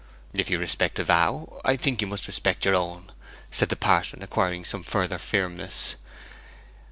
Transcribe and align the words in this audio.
'If 0.33 0.49
you 0.49 0.57
respect 0.57 0.97
a 0.97 1.03
vow, 1.03 1.61
I 1.63 1.75
think 1.75 2.01
you 2.01 2.07
must 2.07 2.25
respect 2.25 2.65
your 2.65 2.73
own,' 2.73 3.11
said 3.51 3.69
the 3.69 3.75
parson, 3.75 4.23
acquiring 4.23 4.65
some 4.65 4.81
further 4.81 5.19
firmness. 5.19 5.93